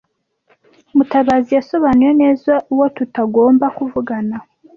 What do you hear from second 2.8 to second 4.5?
tutagomba kuvugana.